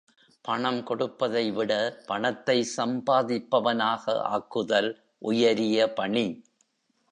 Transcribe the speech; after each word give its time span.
பணம் 0.41 0.79
கொடுப்பதைவிட, 0.87 1.91
பணத்தை 2.05 2.67
சம்பாதிப்பவனாக 2.77 4.15
ஆக்குதல் 4.31 4.97
உயரிய 5.19 5.93
பணி. 5.93 6.43